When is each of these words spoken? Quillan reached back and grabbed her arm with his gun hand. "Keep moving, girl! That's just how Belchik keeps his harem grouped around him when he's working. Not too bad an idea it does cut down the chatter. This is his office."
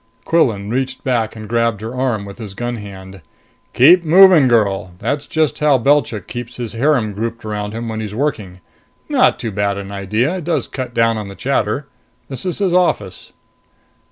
Quillan 0.25 0.71
reached 0.71 1.03
back 1.03 1.35
and 1.35 1.47
grabbed 1.47 1.79
her 1.81 1.93
arm 1.93 2.25
with 2.25 2.39
his 2.39 2.55
gun 2.55 2.77
hand. 2.77 3.21
"Keep 3.73 4.03
moving, 4.03 4.47
girl! 4.47 4.95
That's 4.97 5.27
just 5.27 5.59
how 5.59 5.77
Belchik 5.77 6.25
keeps 6.25 6.55
his 6.57 6.73
harem 6.73 7.13
grouped 7.13 7.45
around 7.45 7.73
him 7.73 7.87
when 7.87 7.99
he's 7.99 8.15
working. 8.15 8.61
Not 9.09 9.37
too 9.37 9.51
bad 9.51 9.77
an 9.77 9.91
idea 9.91 10.37
it 10.37 10.43
does 10.43 10.67
cut 10.67 10.95
down 10.95 11.27
the 11.27 11.35
chatter. 11.35 11.87
This 12.29 12.47
is 12.47 12.57
his 12.57 12.73
office." 12.73 13.31